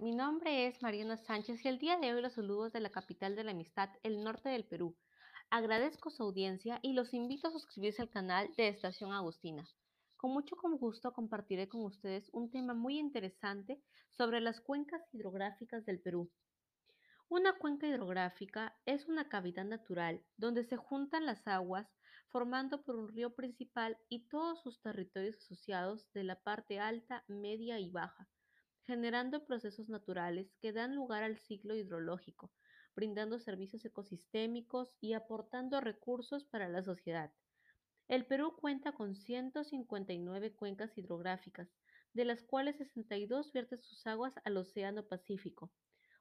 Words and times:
mi 0.00 0.12
nombre 0.12 0.66
es 0.66 0.82
Mariana 0.82 1.16
Sánchez 1.16 1.64
y 1.64 1.68
el 1.68 1.78
día 1.78 1.98
de 1.98 2.12
hoy 2.12 2.20
los 2.20 2.32
saludos 2.32 2.72
de 2.72 2.80
la 2.80 2.90
capital 2.90 3.36
de 3.36 3.44
la 3.44 3.52
amistad, 3.52 3.90
el 4.02 4.24
norte 4.24 4.48
del 4.48 4.64
Perú. 4.64 4.96
Agradezco 5.50 6.10
su 6.10 6.22
audiencia 6.24 6.80
y 6.82 6.94
los 6.94 7.14
invito 7.14 7.48
a 7.48 7.52
suscribirse 7.52 8.02
al 8.02 8.10
canal 8.10 8.48
de 8.56 8.68
Estación 8.68 9.12
Agustina. 9.12 9.64
Con 10.16 10.32
mucho 10.32 10.56
gusto 10.78 11.12
compartiré 11.12 11.68
con 11.68 11.84
ustedes 11.84 12.28
un 12.32 12.50
tema 12.50 12.74
muy 12.74 12.98
interesante 12.98 13.80
sobre 14.10 14.40
las 14.40 14.60
cuencas 14.60 15.02
hidrográficas 15.12 15.84
del 15.84 16.00
Perú. 16.00 16.30
Una 17.28 17.56
cuenca 17.56 17.86
hidrográfica 17.86 18.76
es 18.86 19.06
una 19.06 19.28
cavidad 19.28 19.64
natural 19.64 20.22
donde 20.36 20.64
se 20.64 20.76
juntan 20.76 21.24
las 21.24 21.46
aguas 21.46 21.86
formando 22.30 22.82
por 22.82 22.96
un 22.96 23.08
río 23.08 23.34
principal 23.34 23.96
y 24.08 24.26
todos 24.28 24.60
sus 24.62 24.80
territorios 24.80 25.36
asociados 25.36 26.10
de 26.14 26.24
la 26.24 26.40
parte 26.40 26.80
alta, 26.80 27.24
media 27.28 27.78
y 27.78 27.90
baja 27.90 28.28
generando 28.86 29.44
procesos 29.44 29.88
naturales 29.88 30.54
que 30.60 30.72
dan 30.72 30.94
lugar 30.94 31.22
al 31.22 31.38
ciclo 31.38 31.74
hidrológico, 31.74 32.52
brindando 32.94 33.38
servicios 33.38 33.84
ecosistémicos 33.84 34.96
y 35.00 35.14
aportando 35.14 35.80
recursos 35.80 36.44
para 36.44 36.68
la 36.68 36.82
sociedad. 36.82 37.32
El 38.08 38.26
Perú 38.26 38.56
cuenta 38.60 38.92
con 38.92 39.14
159 39.14 40.52
cuencas 40.54 40.96
hidrográficas, 40.96 41.68
de 42.12 42.24
las 42.24 42.42
cuales 42.42 42.76
62 42.76 43.52
vierten 43.52 43.80
sus 43.82 44.06
aguas 44.06 44.34
al 44.44 44.56
Océano 44.56 45.06
Pacífico, 45.06 45.72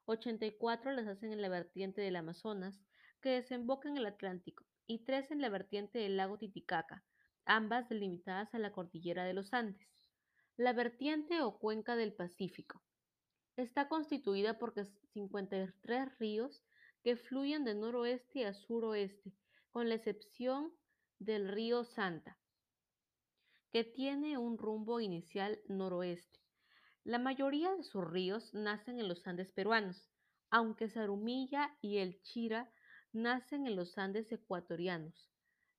84 0.05 0.91
las 0.91 1.07
hacen 1.07 1.31
en 1.31 1.41
la 1.41 1.49
vertiente 1.49 2.01
del 2.01 2.15
Amazonas, 2.15 2.81
que 3.21 3.29
desemboca 3.29 3.87
en 3.87 3.97
el 3.97 4.05
Atlántico, 4.05 4.65
y 4.85 5.05
3 5.05 5.31
en 5.31 5.41
la 5.41 5.49
vertiente 5.49 5.99
del 5.99 6.17
lago 6.17 6.37
Titicaca, 6.37 7.03
ambas 7.45 7.87
delimitadas 7.87 8.53
a 8.53 8.59
la 8.59 8.71
cordillera 8.71 9.23
de 9.23 9.33
los 9.33 9.53
Andes. 9.53 9.87
La 10.57 10.71
vertiente 10.71 11.41
o 11.41 11.57
cuenca 11.57 11.95
del 11.95 12.13
Pacífico 12.13 12.83
está 13.57 13.87
constituida 13.89 14.59
por 14.59 14.75
53 15.13 16.19
ríos 16.19 16.63
que 17.01 17.15
fluyen 17.15 17.63
de 17.63 17.73
noroeste 17.73 18.45
a 18.45 18.53
suroeste, 18.53 19.33
con 19.71 19.89
la 19.89 19.95
excepción 19.95 20.71
del 21.17 21.47
río 21.47 21.83
Santa, 21.85 22.37
que 23.71 23.83
tiene 23.83 24.37
un 24.37 24.59
rumbo 24.59 24.99
inicial 24.99 25.59
noroeste. 25.67 26.39
La 27.03 27.17
mayoría 27.17 27.73
de 27.73 27.83
sus 27.83 28.07
ríos 28.07 28.53
nacen 28.53 28.99
en 28.99 29.07
los 29.07 29.25
Andes 29.25 29.51
peruanos, 29.53 30.07
aunque 30.51 30.87
Zarumilla 30.87 31.75
y 31.81 31.97
el 31.97 32.21
Chira 32.21 32.71
nacen 33.11 33.65
en 33.65 33.75
los 33.75 33.97
Andes 33.97 34.31
ecuatorianos. 34.31 35.31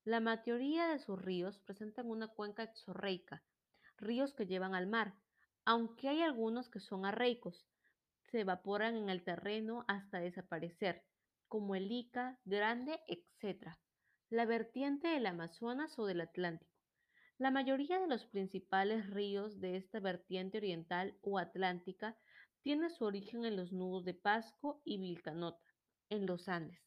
La 0.02 0.19
mayoría 0.19 0.89
de 0.89 0.98
sus 0.98 1.22
ríos 1.22 1.61
presentan 1.61 2.11
una 2.11 2.27
cuenca 2.27 2.64
exorreica, 2.64 3.45
ríos 3.97 4.34
que 4.34 4.47
llevan 4.47 4.75
al 4.75 4.87
mar, 4.87 5.14
aunque 5.64 6.09
hay 6.09 6.23
algunos 6.23 6.69
que 6.69 6.81
son 6.81 7.06
arreicos, 7.06 7.67
se 8.31 8.41
evaporan 8.41 8.97
en 8.97 9.09
el 9.09 9.23
terreno 9.23 9.84
hasta 9.89 10.19
desaparecer, 10.19 11.03
como 11.48 11.75
el 11.75 11.91
Ica, 11.91 12.39
Grande, 12.45 13.01
etc. 13.06 13.69
La 14.28 14.45
vertiente 14.45 15.09
del 15.09 15.27
Amazonas 15.27 15.98
o 15.98 16.06
del 16.06 16.20
Atlántico. 16.20 16.75
La 17.39 17.51
mayoría 17.51 17.98
de 17.98 18.09
los 18.09 18.27
principales 18.27 19.09
ríos 19.11 19.61
de 19.61 19.77
esta 19.77 20.01
vertiente 20.01 20.58
oriental 20.58 21.17
o 21.20 21.39
atlántica 21.39 22.17
tiene 22.62 22.91
su 22.91 23.05
origen 23.05 23.45
en 23.45 23.56
los 23.56 23.73
nudos 23.73 24.05
de 24.05 24.14
Pasco 24.14 24.81
y 24.84 24.98
Vilcanota, 24.98 25.64
en 26.11 26.27
los 26.27 26.48
Andes. 26.48 26.81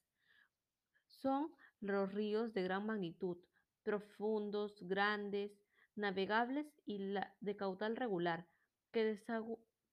Son 1.08 1.52
los 1.80 2.14
ríos 2.14 2.54
de 2.54 2.64
gran 2.64 2.86
magnitud, 2.86 3.38
profundos, 3.84 4.76
grandes, 4.82 5.52
navegables 5.98 6.68
y 6.86 7.00
de 7.40 7.56
caudal 7.56 7.96
regular, 7.96 8.48
que, 8.92 9.20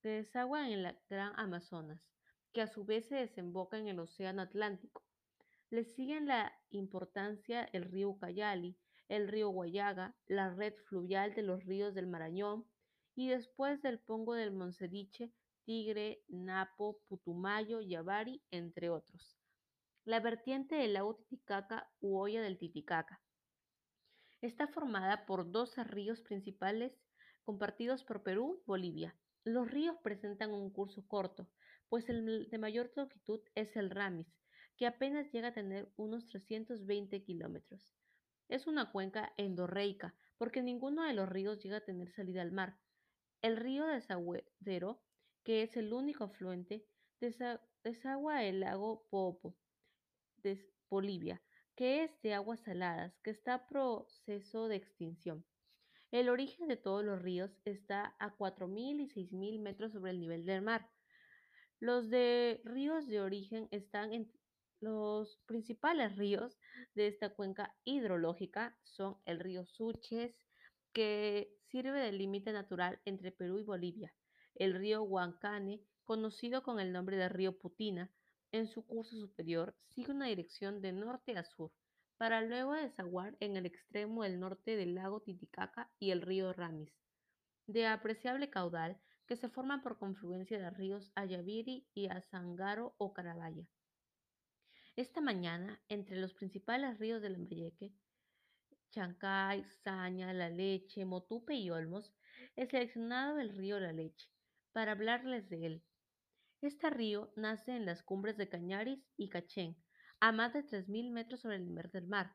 desaguan 0.02 0.66
en 0.70 0.82
la 0.82 0.98
Gran 1.08 1.32
Amazonas, 1.36 2.00
que 2.52 2.62
a 2.62 2.66
su 2.66 2.84
vez 2.84 3.08
se 3.08 3.16
desemboca 3.16 3.78
en 3.78 3.88
el 3.88 3.98
Océano 3.98 4.42
Atlántico. 4.42 5.02
Le 5.70 5.84
siguen 5.84 6.26
la 6.26 6.52
importancia 6.70 7.64
el 7.72 7.84
río 7.84 8.10
Ucayali, 8.10 8.76
el 9.08 9.28
río 9.28 9.48
Guayaga, 9.48 10.14
la 10.26 10.50
red 10.50 10.74
fluvial 10.88 11.34
de 11.34 11.42
los 11.42 11.64
ríos 11.64 11.94
del 11.94 12.06
Marañón 12.06 12.66
y 13.14 13.28
después 13.28 13.82
del 13.82 13.98
Pongo 13.98 14.34
del 14.34 14.52
Monsediche, 14.52 15.32
Tigre, 15.64 16.22
Napo, 16.28 17.00
Putumayo, 17.08 17.80
Yavari, 17.80 18.42
entre 18.50 18.90
otros. 18.90 19.38
La 20.04 20.20
vertiente 20.20 20.74
del 20.74 20.92
lago 20.92 21.16
Titicaca 21.16 21.90
u 22.00 22.18
olla 22.18 22.42
del 22.42 22.58
Titicaca, 22.58 23.23
Está 24.44 24.66
formada 24.68 25.24
por 25.24 25.50
12 25.50 25.84
ríos 25.84 26.20
principales 26.20 26.92
compartidos 27.44 28.04
por 28.04 28.22
Perú 28.22 28.60
y 28.60 28.66
Bolivia. 28.66 29.16
Los 29.42 29.70
ríos 29.70 29.96
presentan 30.02 30.52
un 30.52 30.68
curso 30.70 31.08
corto, 31.08 31.48
pues 31.88 32.10
el 32.10 32.50
de 32.50 32.58
mayor 32.58 32.92
longitud 32.94 33.40
es 33.54 33.74
el 33.74 33.88
Ramis, 33.88 34.36
que 34.76 34.86
apenas 34.86 35.32
llega 35.32 35.48
a 35.48 35.54
tener 35.54 35.90
unos 35.96 36.26
320 36.26 37.22
kilómetros. 37.22 37.90
Es 38.50 38.66
una 38.66 38.92
cuenca 38.92 39.32
endorreica, 39.38 40.14
porque 40.36 40.60
ninguno 40.60 41.04
de 41.04 41.14
los 41.14 41.26
ríos 41.26 41.62
llega 41.62 41.78
a 41.78 41.86
tener 41.86 42.10
salida 42.10 42.42
al 42.42 42.52
mar. 42.52 42.76
El 43.40 43.56
río 43.56 43.86
Desaguadero, 43.86 45.00
que 45.42 45.62
es 45.62 45.74
el 45.78 45.90
único 45.90 46.24
afluente, 46.24 46.84
desagua 47.18 48.44
el 48.44 48.60
lago 48.60 49.06
Popo 49.08 49.56
de 50.42 50.70
Bolivia, 50.90 51.40
que 51.76 52.04
es 52.04 52.22
de 52.22 52.34
aguas 52.34 52.60
saladas, 52.60 53.18
que 53.22 53.30
está 53.30 53.66
proceso 53.66 54.68
de 54.68 54.76
extinción. 54.76 55.44
El 56.10 56.28
origen 56.28 56.68
de 56.68 56.76
todos 56.76 57.04
los 57.04 57.20
ríos 57.20 57.50
está 57.64 58.14
a 58.18 58.36
4.000 58.36 59.00
y 59.00 59.08
6.000 59.08 59.60
metros 59.60 59.92
sobre 59.92 60.12
el 60.12 60.20
nivel 60.20 60.46
del 60.46 60.62
mar. 60.62 60.88
Los 61.80 62.08
de 62.08 62.60
ríos 62.64 63.06
de 63.08 63.20
origen 63.20 63.68
están 63.72 64.12
en 64.12 64.30
los 64.80 65.40
principales 65.46 66.16
ríos 66.16 66.58
de 66.94 67.08
esta 67.08 67.30
cuenca 67.30 67.74
hidrológica 67.84 68.76
son 68.84 69.16
el 69.24 69.40
río 69.40 69.64
Suches, 69.64 70.34
que 70.92 71.52
sirve 71.70 71.98
de 72.00 72.12
límite 72.12 72.52
natural 72.52 73.00
entre 73.04 73.32
Perú 73.32 73.58
y 73.58 73.64
Bolivia, 73.64 74.14
el 74.54 74.74
río 74.74 75.02
Huancane, 75.02 75.80
conocido 76.04 76.62
con 76.62 76.78
el 76.80 76.92
nombre 76.92 77.16
de 77.16 77.28
río 77.28 77.58
Putina, 77.58 78.12
en 78.54 78.68
su 78.68 78.86
curso 78.86 79.16
superior 79.16 79.74
sigue 79.88 80.12
una 80.12 80.26
dirección 80.26 80.80
de 80.80 80.92
norte 80.92 81.36
a 81.36 81.42
sur, 81.42 81.72
para 82.16 82.40
luego 82.40 82.72
desaguar 82.74 83.36
en 83.40 83.56
el 83.56 83.66
extremo 83.66 84.22
del 84.22 84.38
norte 84.38 84.76
del 84.76 84.94
lago 84.94 85.20
Titicaca 85.20 85.90
y 85.98 86.12
el 86.12 86.22
río 86.22 86.52
Ramis, 86.52 86.94
de 87.66 87.88
apreciable 87.88 88.50
caudal 88.50 88.96
que 89.26 89.34
se 89.34 89.48
forman 89.48 89.82
por 89.82 89.98
confluencia 89.98 90.60
de 90.60 90.70
ríos 90.70 91.10
Ayaviri 91.16 91.88
y 91.94 92.06
Azangaro 92.06 92.94
o 92.96 93.12
Carabaya. 93.12 93.66
Esta 94.94 95.20
mañana, 95.20 95.82
entre 95.88 96.16
los 96.16 96.32
principales 96.32 96.96
ríos 97.00 97.20
del 97.22 97.32
Lambayeque, 97.32 97.92
Chancay, 98.90 99.64
Saña, 99.82 100.32
La 100.32 100.48
Leche, 100.48 101.04
Motupe 101.04 101.54
y 101.54 101.70
Olmos, 101.70 102.14
he 102.54 102.66
seleccionado 102.66 103.40
el 103.40 103.56
río 103.56 103.80
La 103.80 103.92
Leche 103.92 104.28
para 104.70 104.92
hablarles 104.92 105.48
de 105.48 105.66
él, 105.66 105.82
este 106.66 106.90
río 106.90 107.32
nace 107.36 107.76
en 107.76 107.84
las 107.84 108.02
cumbres 108.02 108.36
de 108.36 108.48
Cañaris 108.48 109.04
y 109.16 109.28
Cachén, 109.28 109.76
a 110.20 110.32
más 110.32 110.52
de 110.52 110.64
3.000 110.64 111.10
metros 111.10 111.40
sobre 111.40 111.56
el 111.56 111.66
nivel 111.66 111.90
del 111.90 112.06
mar. 112.06 112.34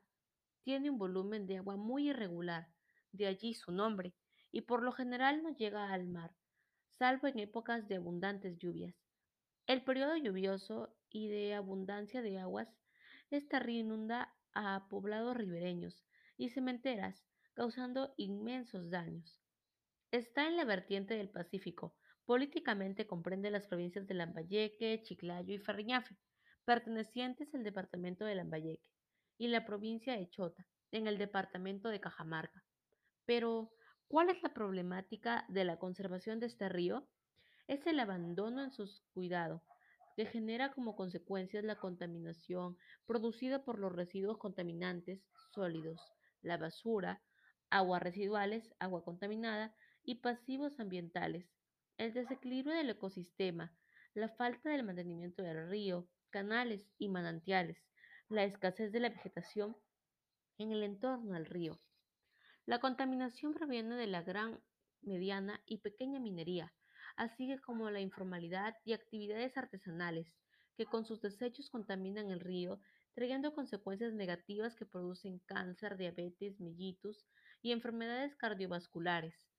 Tiene 0.62 0.90
un 0.90 0.98
volumen 0.98 1.46
de 1.46 1.58
agua 1.58 1.76
muy 1.76 2.10
irregular, 2.10 2.68
de 3.12 3.26
allí 3.26 3.54
su 3.54 3.72
nombre, 3.72 4.14
y 4.52 4.62
por 4.62 4.82
lo 4.82 4.92
general 4.92 5.42
no 5.42 5.50
llega 5.50 5.92
al 5.92 6.06
mar, 6.06 6.34
salvo 6.98 7.28
en 7.28 7.38
épocas 7.38 7.88
de 7.88 7.96
abundantes 7.96 8.58
lluvias. 8.58 8.94
El 9.66 9.82
periodo 9.82 10.16
lluvioso 10.16 10.94
y 11.10 11.28
de 11.28 11.54
abundancia 11.54 12.22
de 12.22 12.38
aguas, 12.38 12.68
este 13.30 13.58
río 13.58 13.80
inunda 13.80 14.34
a 14.54 14.88
poblados 14.88 15.36
ribereños 15.36 16.04
y 16.36 16.50
cementeras, 16.50 17.24
causando 17.54 18.14
inmensos 18.16 18.90
daños. 18.90 19.40
Está 20.10 20.46
en 20.48 20.56
la 20.56 20.64
vertiente 20.64 21.14
del 21.14 21.30
Pacífico, 21.30 21.94
Políticamente 22.30 23.08
comprende 23.08 23.50
las 23.50 23.66
provincias 23.66 24.06
de 24.06 24.14
Lambayeque, 24.14 25.02
Chiclayo 25.02 25.52
y 25.52 25.58
Ferriñafe, 25.58 26.16
pertenecientes 26.64 27.52
al 27.56 27.64
departamento 27.64 28.24
de 28.24 28.36
Lambayeque, 28.36 28.88
y 29.36 29.48
la 29.48 29.64
provincia 29.64 30.12
de 30.16 30.30
Chota, 30.30 30.64
en 30.92 31.08
el 31.08 31.18
departamento 31.18 31.88
de 31.88 31.98
Cajamarca. 31.98 32.62
Pero, 33.26 33.72
¿cuál 34.06 34.30
es 34.30 34.40
la 34.44 34.54
problemática 34.54 35.44
de 35.48 35.64
la 35.64 35.80
conservación 35.80 36.38
de 36.38 36.46
este 36.46 36.68
río? 36.68 37.08
Es 37.66 37.84
el 37.88 37.98
abandono 37.98 38.62
en 38.62 38.70
su 38.70 38.88
cuidado, 39.12 39.64
que 40.14 40.24
genera 40.24 40.72
como 40.72 40.94
consecuencia 40.94 41.60
la 41.62 41.80
contaminación 41.80 42.78
producida 43.06 43.64
por 43.64 43.80
los 43.80 43.90
residuos 43.90 44.38
contaminantes 44.38 45.20
sólidos, 45.52 46.00
la 46.42 46.58
basura, 46.58 47.24
aguas 47.70 48.00
residuales, 48.00 48.72
agua 48.78 49.02
contaminada 49.02 49.74
y 50.04 50.20
pasivos 50.20 50.78
ambientales, 50.78 51.59
el 52.00 52.14
desequilibrio 52.14 52.74
del 52.74 52.88
ecosistema, 52.88 53.76
la 54.14 54.30
falta 54.30 54.70
del 54.70 54.84
mantenimiento 54.84 55.42
del 55.42 55.68
río, 55.68 56.08
canales 56.30 56.90
y 56.96 57.10
manantiales, 57.10 57.76
la 58.30 58.44
escasez 58.44 58.90
de 58.90 59.00
la 59.00 59.10
vegetación 59.10 59.76
en 60.56 60.72
el 60.72 60.82
entorno 60.82 61.34
al 61.34 61.44
río. 61.44 61.78
La 62.64 62.78
contaminación 62.78 63.52
proviene 63.52 63.96
de 63.96 64.06
la 64.06 64.22
gran, 64.22 64.62
mediana 65.02 65.62
y 65.66 65.76
pequeña 65.82 66.20
minería, 66.20 66.72
así 67.16 67.54
como 67.58 67.90
la 67.90 68.00
informalidad 68.00 68.78
y 68.86 68.94
actividades 68.94 69.58
artesanales, 69.58 70.34
que 70.78 70.86
con 70.86 71.04
sus 71.04 71.20
desechos 71.20 71.68
contaminan 71.68 72.30
el 72.30 72.40
río, 72.40 72.80
trayendo 73.12 73.52
consecuencias 73.52 74.14
negativas 74.14 74.74
que 74.74 74.86
producen 74.86 75.38
cáncer, 75.40 75.98
diabetes, 75.98 76.60
mellitus 76.60 77.26
y 77.60 77.72
enfermedades 77.72 78.34
cardiovasculares. 78.36 79.49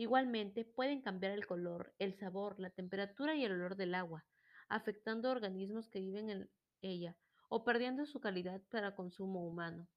Igualmente, 0.00 0.64
pueden 0.64 1.02
cambiar 1.02 1.32
el 1.32 1.46
color, 1.46 1.92
el 1.98 2.14
sabor, 2.14 2.58
la 2.58 2.70
temperatura 2.70 3.34
y 3.34 3.44
el 3.44 3.52
olor 3.52 3.76
del 3.76 3.94
agua, 3.94 4.24
afectando 4.70 5.30
organismos 5.30 5.90
que 5.90 6.00
viven 6.00 6.30
en 6.30 6.50
ella 6.80 7.18
o 7.50 7.64
perdiendo 7.64 8.06
su 8.06 8.18
calidad 8.18 8.62
para 8.70 8.94
consumo 8.94 9.46
humano. 9.46 9.90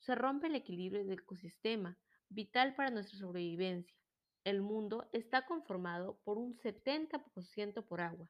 Se 0.00 0.16
rompe 0.16 0.48
el 0.48 0.56
equilibrio 0.56 1.04
del 1.04 1.20
ecosistema, 1.20 1.96
vital 2.28 2.74
para 2.74 2.90
nuestra 2.90 3.16
sobrevivencia. 3.16 3.96
El 4.42 4.60
mundo 4.60 5.08
está 5.12 5.46
conformado 5.46 6.18
por 6.24 6.36
un 6.36 6.56
70% 6.56 7.86
por 7.86 8.00
agua. 8.00 8.28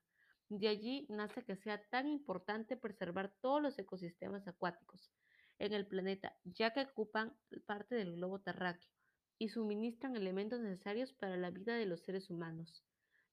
De 0.51 0.69
allí 0.69 1.07
nace 1.09 1.43
que 1.43 1.57
sea 1.57 1.83
tan 1.89 2.07
importante 2.07 2.77
preservar 2.77 3.33
todos 3.41 3.63
los 3.63 3.79
ecosistemas 3.79 4.47
acuáticos 4.47 5.11
en 5.59 5.73
el 5.73 5.87
planeta, 5.87 6.37
ya 6.45 6.75
que 6.75 6.83
ocupan 6.83 7.35
parte 7.65 7.95
del 7.95 8.13
globo 8.13 8.41
terráqueo 8.43 8.98
y 9.39 9.49
suministran 9.49 10.17
elementos 10.17 10.61
necesarios 10.61 11.13
para 11.13 11.37
la 11.37 11.51
vida 11.51 11.77
de 11.77 11.87
los 11.87 12.03
seres 12.03 12.29
humanos. 12.31 12.85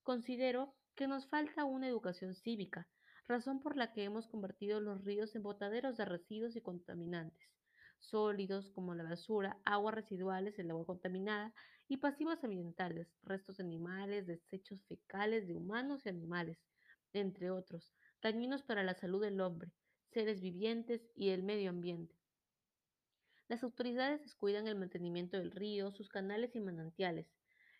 Considero 0.03 0.75
que 0.95 1.07
nos 1.07 1.27
falta 1.27 1.65
una 1.65 1.87
educación 1.87 2.35
cívica, 2.35 2.87
razón 3.27 3.59
por 3.59 3.75
la 3.75 3.91
que 3.91 4.03
hemos 4.03 4.27
convertido 4.27 4.79
los 4.79 5.03
ríos 5.03 5.35
en 5.35 5.43
botaderos 5.43 5.97
de 5.97 6.05
residuos 6.05 6.55
y 6.55 6.61
contaminantes, 6.61 7.49
sólidos 7.99 8.69
como 8.69 8.93
la 8.93 9.03
basura, 9.03 9.57
aguas 9.65 9.95
residuales, 9.95 10.57
el 10.59 10.69
agua 10.71 10.85
contaminada 10.85 11.53
y 11.87 11.97
pasivos 11.97 12.43
ambientales, 12.43 13.07
restos 13.23 13.59
animales, 13.59 14.27
desechos 14.27 14.83
fecales 14.87 15.47
de 15.47 15.55
humanos 15.55 16.05
y 16.05 16.09
animales, 16.09 16.59
entre 17.13 17.49
otros, 17.51 17.91
dañinos 18.21 18.63
para 18.63 18.83
la 18.83 18.93
salud 18.93 19.21
del 19.21 19.41
hombre, 19.41 19.71
seres 20.11 20.41
vivientes 20.41 21.01
y 21.15 21.29
el 21.29 21.43
medio 21.43 21.69
ambiente. 21.69 22.15
Las 23.47 23.61
autoridades 23.63 24.21
descuidan 24.23 24.67
el 24.67 24.75
mantenimiento 24.75 25.37
del 25.37 25.51
río, 25.51 25.91
sus 25.91 26.09
canales 26.09 26.55
y 26.55 26.59
manantiales. 26.59 27.27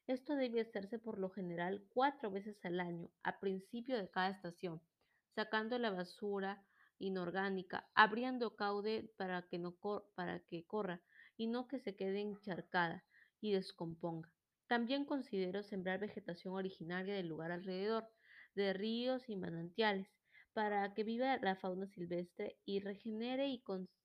Esto 0.06 0.36
debe 0.36 0.62
hacerse 0.62 1.00
por 1.00 1.18
lo 1.18 1.32
general 1.32 1.84
cuatro 1.90 2.30
veces 2.30 2.64
al 2.64 2.80
año, 2.80 3.10
a 3.24 3.40
principio 3.40 3.98
de 3.98 4.08
cada 4.08 4.30
estación, 4.30 4.80
sacando 5.34 5.80
la 5.80 5.90
basura 5.90 6.64
inorgánica, 7.00 7.90
abriendo 7.96 8.56
caude 8.56 9.12
para 9.18 9.42
que, 9.48 9.58
no 9.58 9.76
para 10.14 10.40
que 10.42 10.66
corra 10.66 11.02
y 11.36 11.48
no 11.48 11.68
que 11.68 11.80
se 11.80 11.96
quede 11.96 12.22
encharcada 12.22 13.04
y 13.42 13.52
descomponga. 13.52 14.32
También 14.68 15.04
considero 15.04 15.64
sembrar 15.64 16.00
vegetación 16.00 16.54
originaria 16.54 17.16
del 17.16 17.28
lugar 17.28 17.52
alrededor, 17.52 18.08
de 18.54 18.74
ríos 18.74 19.28
y 19.30 19.36
manantiales, 19.36 20.08
para 20.54 20.94
que 20.94 21.04
viva 21.04 21.38
la 21.38 21.56
fauna 21.56 21.88
silvestre 21.88 22.60
y 22.66 22.82
regenere 22.82 23.48
y 23.48 23.62
conserve 23.62 24.05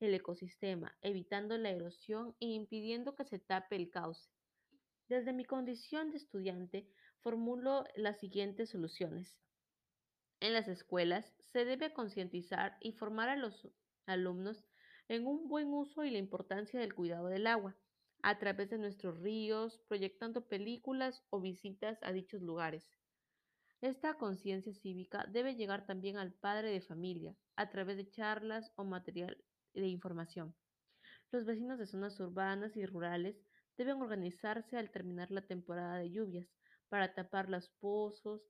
el 0.00 0.14
ecosistema, 0.14 0.96
evitando 1.02 1.58
la 1.58 1.70
erosión 1.70 2.34
e 2.40 2.46
impidiendo 2.46 3.14
que 3.14 3.24
se 3.24 3.38
tape 3.38 3.76
el 3.76 3.90
cauce. 3.90 4.30
Desde 5.08 5.32
mi 5.32 5.44
condición 5.44 6.10
de 6.10 6.16
estudiante, 6.16 6.88
formulo 7.20 7.84
las 7.94 8.18
siguientes 8.18 8.70
soluciones. 8.70 9.38
En 10.40 10.52
las 10.52 10.68
escuelas 10.68 11.34
se 11.52 11.64
debe 11.64 11.92
concientizar 11.92 12.78
y 12.80 12.92
formar 12.92 13.28
a 13.28 13.36
los 13.36 13.68
alumnos 14.06 14.64
en 15.08 15.26
un 15.26 15.48
buen 15.48 15.68
uso 15.72 16.04
y 16.04 16.10
la 16.10 16.18
importancia 16.18 16.80
del 16.80 16.94
cuidado 16.94 17.28
del 17.28 17.46
agua, 17.46 17.76
a 18.22 18.38
través 18.38 18.70
de 18.70 18.78
nuestros 18.78 19.18
ríos, 19.20 19.78
proyectando 19.88 20.46
películas 20.48 21.22
o 21.30 21.40
visitas 21.40 21.98
a 22.02 22.12
dichos 22.12 22.42
lugares. 22.42 22.98
Esta 23.80 24.14
conciencia 24.14 24.74
cívica 24.74 25.24
debe 25.30 25.54
llegar 25.54 25.86
también 25.86 26.16
al 26.16 26.32
padre 26.32 26.70
de 26.70 26.80
familia, 26.80 27.36
a 27.54 27.70
través 27.70 27.96
de 27.96 28.10
charlas 28.10 28.72
o 28.74 28.82
material 28.84 29.36
de 29.72 29.86
información. 29.86 30.56
Los 31.30 31.44
vecinos 31.44 31.78
de 31.78 31.86
zonas 31.86 32.18
urbanas 32.18 32.76
y 32.76 32.84
rurales 32.86 33.36
deben 33.76 34.02
organizarse 34.02 34.76
al 34.76 34.90
terminar 34.90 35.30
la 35.30 35.46
temporada 35.46 35.96
de 35.98 36.10
lluvias 36.10 36.48
para 36.88 37.14
tapar 37.14 37.48
los 37.48 37.68
pozos. 37.78 38.42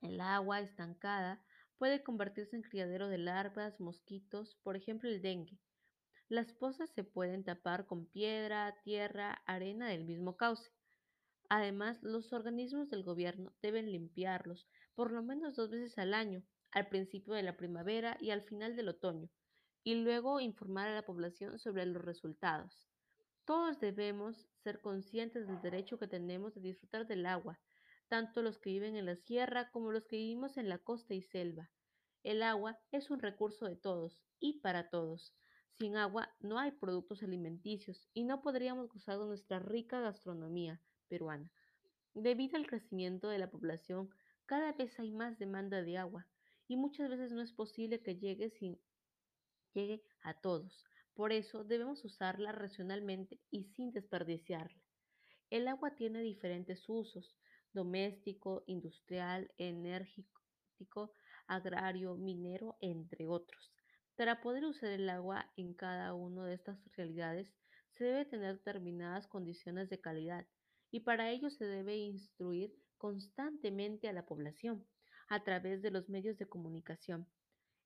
El 0.00 0.18
agua 0.22 0.60
estancada 0.60 1.44
puede 1.76 2.02
convertirse 2.02 2.56
en 2.56 2.62
criadero 2.62 3.08
de 3.08 3.18
larvas, 3.18 3.80
mosquitos, 3.80 4.56
por 4.62 4.76
ejemplo 4.76 5.10
el 5.10 5.20
dengue. 5.20 5.58
Las 6.28 6.54
pozas 6.54 6.90
se 6.90 7.04
pueden 7.04 7.44
tapar 7.44 7.86
con 7.86 8.06
piedra, 8.06 8.80
tierra, 8.82 9.42
arena 9.44 9.88
del 9.88 10.04
mismo 10.04 10.38
cauce. 10.38 10.75
Además, 11.48 12.02
los 12.02 12.32
organismos 12.32 12.90
del 12.90 13.04
gobierno 13.04 13.54
deben 13.62 13.92
limpiarlos 13.92 14.66
por 14.94 15.12
lo 15.12 15.22
menos 15.22 15.54
dos 15.54 15.70
veces 15.70 15.96
al 15.98 16.14
año, 16.14 16.42
al 16.72 16.88
principio 16.88 17.34
de 17.34 17.42
la 17.42 17.56
primavera 17.56 18.16
y 18.20 18.30
al 18.30 18.42
final 18.42 18.74
del 18.74 18.88
otoño, 18.88 19.28
y 19.84 19.94
luego 19.94 20.40
informar 20.40 20.88
a 20.88 20.94
la 20.94 21.06
población 21.06 21.58
sobre 21.58 21.86
los 21.86 22.02
resultados. 22.02 22.88
Todos 23.44 23.78
debemos 23.78 24.48
ser 24.64 24.80
conscientes 24.80 25.46
del 25.46 25.60
derecho 25.60 25.98
que 25.98 26.08
tenemos 26.08 26.54
de 26.54 26.62
disfrutar 26.62 27.06
del 27.06 27.26
agua, 27.26 27.60
tanto 28.08 28.42
los 28.42 28.58
que 28.58 28.70
viven 28.70 28.96
en 28.96 29.06
la 29.06 29.16
sierra 29.16 29.70
como 29.70 29.92
los 29.92 30.06
que 30.06 30.16
vivimos 30.16 30.56
en 30.56 30.68
la 30.68 30.78
costa 30.78 31.14
y 31.14 31.22
selva. 31.22 31.70
El 32.24 32.42
agua 32.42 32.80
es 32.90 33.10
un 33.10 33.20
recurso 33.20 33.66
de 33.66 33.76
todos 33.76 34.20
y 34.40 34.60
para 34.60 34.90
todos. 34.90 35.32
Sin 35.70 35.96
agua 35.96 36.34
no 36.40 36.58
hay 36.58 36.72
productos 36.72 37.22
alimenticios 37.22 38.08
y 38.14 38.24
no 38.24 38.40
podríamos 38.42 38.88
gozar 38.88 39.18
de 39.18 39.26
nuestra 39.26 39.60
rica 39.60 40.00
gastronomía 40.00 40.80
peruana. 41.08 41.50
Debido 42.14 42.56
al 42.56 42.66
crecimiento 42.66 43.28
de 43.28 43.38
la 43.38 43.50
población, 43.50 44.10
cada 44.46 44.72
vez 44.72 44.98
hay 44.98 45.10
más 45.10 45.38
demanda 45.38 45.82
de 45.82 45.98
agua 45.98 46.26
y 46.68 46.76
muchas 46.76 47.10
veces 47.10 47.30
no 47.30 47.42
es 47.42 47.52
posible 47.52 48.02
que 48.02 48.16
llegue, 48.16 48.52
a 50.22 50.34
todos. 50.40 50.84
Por 51.14 51.32
eso 51.32 51.64
debemos 51.64 52.04
usarla 52.04 52.52
racionalmente 52.52 53.38
y 53.50 53.64
sin 53.64 53.92
desperdiciarla. 53.92 54.82
El 55.50 55.68
agua 55.68 55.94
tiene 55.94 56.22
diferentes 56.22 56.88
usos, 56.88 57.36
doméstico, 57.72 58.64
industrial, 58.66 59.50
energético, 59.58 61.12
agrario, 61.46 62.14
minero, 62.16 62.76
entre 62.80 63.26
otros. 63.26 63.72
Para 64.16 64.40
poder 64.40 64.64
usar 64.64 64.90
el 64.90 65.10
agua 65.10 65.52
en 65.56 65.74
cada 65.74 66.14
una 66.14 66.46
de 66.46 66.54
estas 66.54 66.78
realidades, 66.96 67.52
se 67.98 68.04
debe 68.04 68.24
tener 68.24 68.56
determinadas 68.56 69.26
condiciones 69.26 69.90
de 69.90 70.00
calidad 70.00 70.46
y 70.90 71.00
para 71.00 71.30
ello 71.30 71.50
se 71.50 71.64
debe 71.64 71.96
instruir 71.96 72.74
constantemente 72.96 74.08
a 74.08 74.12
la 74.12 74.26
población 74.26 74.86
a 75.28 75.42
través 75.42 75.82
de 75.82 75.90
los 75.90 76.08
medios 76.08 76.38
de 76.38 76.48
comunicación. 76.48 77.26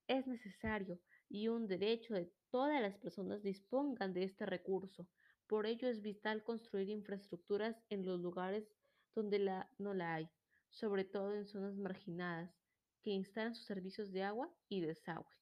Es 0.06 0.26
necesario 0.26 1.00
y 1.28 1.48
un 1.48 1.66
derecho 1.66 2.14
de 2.14 2.32
todas 2.50 2.80
las 2.82 2.96
personas 2.98 3.42
dispongan 3.42 4.12
de 4.12 4.24
este 4.24 4.44
recurso. 4.46 5.08
Por 5.46 5.66
ello 5.66 5.88
es 5.88 6.02
vital 6.02 6.42
construir 6.42 6.88
infraestructuras 6.88 7.76
en 7.88 8.04
los 8.04 8.20
lugares 8.20 8.68
donde 9.14 9.38
no 9.78 9.94
la 9.94 10.14
hay, 10.14 10.28
sobre 10.68 11.04
todo 11.04 11.34
en 11.34 11.46
zonas 11.46 11.76
marginadas, 11.76 12.54
que 13.02 13.10
instalen 13.10 13.54
sus 13.54 13.66
servicios 13.66 14.12
de 14.12 14.22
agua 14.22 14.52
y 14.68 14.80
desagüe. 14.80 15.34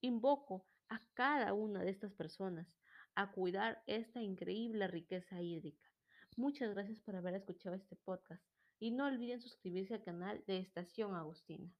Invoco 0.00 0.66
a 0.88 1.00
cada 1.14 1.52
una 1.52 1.82
de 1.82 1.90
estas 1.90 2.12
personas 2.12 2.66
a 3.14 3.32
cuidar 3.32 3.82
esta 3.86 4.22
increíble 4.22 4.86
riqueza 4.88 5.40
hídrica. 5.40 5.85
Muchas 6.36 6.74
gracias 6.74 6.98
por 7.00 7.16
haber 7.16 7.34
escuchado 7.34 7.74
este 7.74 7.96
podcast 7.96 8.42
y 8.78 8.90
no 8.90 9.06
olviden 9.06 9.40
suscribirse 9.40 9.94
al 9.94 10.02
canal 10.02 10.44
de 10.46 10.58
Estación 10.58 11.14
Agustina. 11.14 11.72